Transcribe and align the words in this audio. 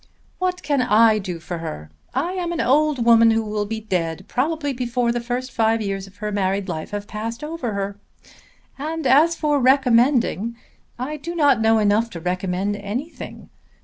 "What 0.39 0.63
can 0.63 0.81
I 0.81 1.19
do 1.19 1.37
for 1.37 1.59
her? 1.59 1.91
I 2.15 2.31
am 2.31 2.51
an 2.51 2.59
old 2.59 3.05
woman 3.05 3.29
who 3.29 3.43
will 3.43 3.67
be 3.67 3.79
dead 3.81 4.25
probably 4.27 4.73
before 4.73 5.11
the 5.11 5.21
first 5.21 5.51
five 5.51 5.79
years 5.79 6.07
of 6.07 6.15
her 6.15 6.31
married 6.31 6.67
life 6.67 6.89
have 6.89 7.05
passed 7.05 7.43
over 7.43 7.73
her. 7.73 7.99
And 8.79 9.05
as 9.05 9.35
for 9.35 9.59
recommending, 9.59 10.55
I 10.97 11.17
do 11.17 11.35
not 11.35 11.61
know 11.61 11.77
enough 11.77 12.09
to 12.17 12.19
recommend 12.19 12.77
anything. 12.77 13.51